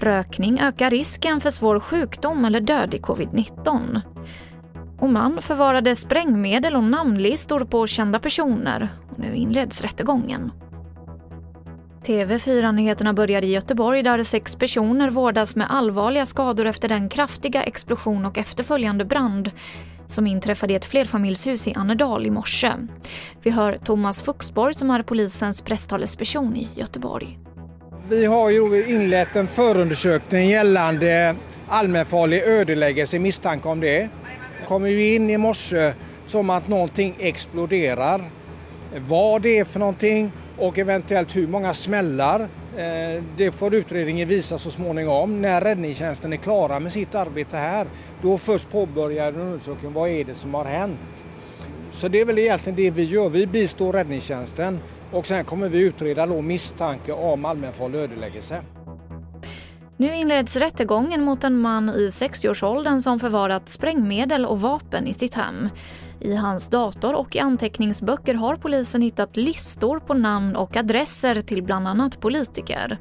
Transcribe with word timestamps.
Rökning 0.00 0.60
ökar 0.60 0.90
risken 0.90 1.40
för 1.40 1.50
svår 1.50 1.80
sjukdom 1.80 2.44
eller 2.44 2.60
död 2.60 2.94
i 2.94 2.98
covid-19. 2.98 4.00
Och 4.98 5.10
man 5.10 5.42
förvarade 5.42 5.94
sprängmedel 5.94 6.76
och 6.76 6.84
namnlistor 6.84 7.64
på 7.64 7.86
kända 7.86 8.18
personer. 8.18 8.88
Och 9.10 9.18
nu 9.18 9.34
inleds 9.34 9.80
rättegången. 9.80 10.52
TV4-nyheterna 12.06 13.12
börjar 13.12 13.44
i 13.44 13.52
Göteborg 13.52 14.02
där 14.02 14.22
sex 14.22 14.56
personer 14.56 15.10
vårdas 15.10 15.56
med 15.56 15.66
allvarliga 15.70 16.26
skador 16.26 16.66
efter 16.66 16.88
den 16.88 17.08
kraftiga 17.08 17.62
explosion 17.62 18.26
och 18.26 18.38
efterföljande 18.38 19.04
brand 19.04 19.50
som 20.06 20.26
inträffade 20.26 20.72
i 20.72 20.76
ett 20.76 20.84
flerfamiljshus 20.84 21.68
i 21.68 21.74
Annedal 21.74 22.26
i 22.26 22.30
morse. 22.30 22.72
Vi 23.42 23.50
hör 23.50 23.76
Thomas 23.76 24.22
Fuxborg 24.22 24.74
som 24.74 24.90
är 24.90 25.02
polisens 25.02 25.62
presstalesperson 25.62 26.56
i 26.56 26.68
Göteborg. 26.74 27.38
Vi 28.10 28.26
har 28.26 28.50
ju 28.50 28.84
inlett 28.86 29.36
en 29.36 29.48
förundersökning 29.48 30.48
gällande 30.48 31.36
allmänfarlig 31.66 32.42
ödeläggelse, 32.42 33.18
misstanke 33.18 33.68
om 33.68 33.80
det. 33.80 34.08
Kommer 34.68 34.88
vi 34.88 35.14
in 35.14 35.30
i 35.30 35.38
morse 35.38 35.92
som 36.26 36.50
att 36.50 36.68
någonting 36.68 37.16
exploderar. 37.18 38.20
Vad 39.08 39.42
det 39.42 39.58
är 39.58 39.64
för 39.64 39.80
någonting 39.80 40.32
och 40.56 40.78
eventuellt 40.78 41.36
hur 41.36 41.46
många 41.46 41.74
smällar. 41.74 42.40
Eh, 42.40 43.22
det 43.36 43.52
får 43.52 43.74
utredningen 43.74 44.28
visa 44.28 44.58
så 44.58 44.70
småningom. 44.70 45.42
När 45.42 45.60
räddningstjänsten 45.60 46.32
är 46.32 46.36
klara 46.36 46.80
med 46.80 46.92
sitt 46.92 47.14
arbete 47.14 47.56
här, 47.56 47.86
då 48.22 48.38
först 48.38 48.70
påbörjar 48.70 49.38
undersökningen 49.38 49.94
vad 49.94 50.08
är 50.08 50.24
det 50.24 50.34
som 50.34 50.54
har 50.54 50.64
hänt. 50.64 51.24
Så 51.92 52.08
det 52.08 52.20
är 52.20 52.24
väl 52.24 52.38
egentligen 52.38 52.76
det 52.76 52.90
vi 52.90 53.04
gör. 53.04 53.28
Vi 53.28 53.46
bistår 53.46 53.92
räddningstjänsten 53.92 54.80
och 55.12 55.26
sen 55.26 55.44
kommer 55.44 55.68
vi 55.68 55.86
utreda 55.86 56.26
då 56.26 56.42
misstanke 56.42 57.12
om 57.12 57.44
allmänfarlig 57.44 57.98
ödeläggelse. 57.98 58.62
Nu 59.96 60.14
inleds 60.14 60.56
rättegången 60.56 61.22
mot 61.22 61.44
en 61.44 61.58
man 61.58 61.88
i 61.88 62.08
60-årsåldern 62.08 63.02
som 63.02 63.20
förvarat 63.20 63.68
sprängmedel 63.68 64.46
och 64.46 64.60
vapen 64.60 65.06
i 65.06 65.14
sitt 65.14 65.34
hem. 65.34 65.68
I 66.20 66.34
hans 66.34 66.68
dator 66.68 67.14
och 67.14 67.36
i 67.36 67.38
anteckningsböcker 67.38 68.34
har 68.34 68.56
polisen 68.56 69.02
hittat 69.02 69.36
listor 69.36 70.00
på 70.00 70.14
namn 70.14 70.56
och 70.56 70.76
adresser 70.76 71.40
till 71.40 71.62
bland 71.62 71.88
annat 71.88 72.20
politiker. 72.20 72.98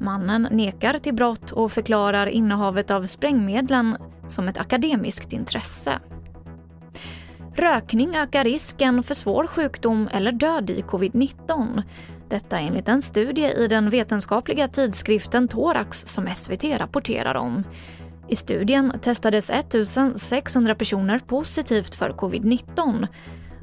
Mannen 0.00 0.48
nekar 0.50 0.98
till 0.98 1.14
brott 1.14 1.52
och 1.52 1.72
förklarar 1.72 2.26
innehavet 2.26 2.90
av 2.90 3.06
sprängmedlen 3.06 3.96
som 4.28 4.48
ett 4.48 4.58
akademiskt 4.58 5.32
intresse. 5.32 5.92
Rökning 7.58 8.16
ökar 8.16 8.44
risken 8.44 9.02
för 9.02 9.14
svår 9.14 9.46
sjukdom 9.46 10.08
eller 10.12 10.32
död 10.32 10.70
i 10.70 10.82
covid-19. 10.82 11.82
Detta 12.28 12.58
enligt 12.58 12.88
en 12.88 13.02
studie 13.02 13.52
i 13.52 13.66
den 13.66 13.90
vetenskapliga 13.90 14.68
tidskriften 14.68 15.48
Thorax 15.48 16.06
som 16.06 16.28
SVT 16.34 16.64
rapporterar 16.64 17.34
om. 17.34 17.64
I 18.28 18.36
studien 18.36 18.92
testades 19.02 19.50
1600 19.50 20.74
personer 20.74 21.18
positivt 21.18 21.94
för 21.94 22.10
covid-19 22.10 23.06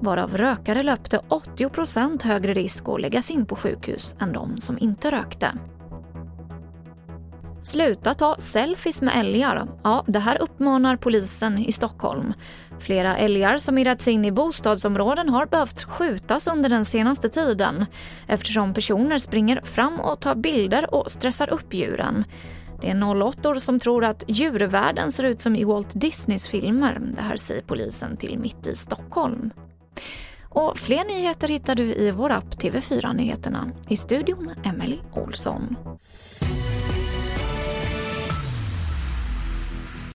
varav 0.00 0.36
rökare 0.36 0.82
löpte 0.82 1.20
80% 1.28 2.24
högre 2.24 2.54
risk 2.54 2.88
att 2.88 3.00
läggas 3.00 3.30
in 3.30 3.46
på 3.46 3.56
sjukhus 3.56 4.16
än 4.20 4.32
de 4.32 4.60
som 4.60 4.78
inte 4.78 5.10
rökte. 5.10 5.52
Sluta 7.62 8.14
ta 8.14 8.36
selfies 8.38 9.02
med 9.02 9.20
älgar. 9.20 9.68
Ja, 9.84 10.04
det 10.06 10.18
här 10.18 10.42
uppmanar 10.42 10.96
polisen 10.96 11.58
i 11.58 11.72
Stockholm. 11.72 12.32
Flera 12.80 13.16
älgar 13.16 13.58
som 13.58 13.78
irrat 13.78 14.02
sig 14.02 14.12
in 14.12 14.24
i 14.24 14.32
bostadsområden 14.32 15.28
har 15.28 15.46
behövt 15.46 15.84
skjutas 15.84 16.46
under 16.46 16.68
den 16.68 16.84
senaste 16.84 17.28
tiden 17.28 17.86
eftersom 18.26 18.74
personer 18.74 19.18
springer 19.18 19.60
fram 19.64 20.00
och 20.00 20.20
tar 20.20 20.34
bilder 20.34 20.94
och 20.94 21.10
stressar 21.10 21.50
upp 21.50 21.74
djuren. 21.74 22.24
Det 22.80 22.90
är 22.90 23.24
08 23.26 23.60
som 23.60 23.80
tror 23.80 24.04
att 24.04 24.24
djurvärlden 24.28 25.12
ser 25.12 25.24
ut 25.24 25.40
som 25.40 25.56
i 25.56 25.64
Walt 25.64 26.00
Disneys 26.00 26.48
filmer. 26.48 27.00
Det 27.16 27.22
här 27.22 27.36
säger 27.36 27.62
polisen 27.62 28.16
till 28.16 28.38
Mitt 28.38 28.66
i 28.66 28.76
Stockholm. 28.76 29.50
Och 30.42 30.78
fler 30.78 31.04
nyheter 31.04 31.48
hittar 31.48 31.74
du 31.74 31.94
i 31.94 32.10
vår 32.10 32.30
app 32.30 32.54
TV4 32.54 33.14
Nyheterna. 33.14 33.70
I 33.88 33.96
studion 33.96 34.50
Emily 34.64 34.98
Olsson. 35.12 35.76